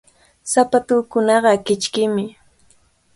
[0.51, 2.25] Sapatuukunaqa kichkimi.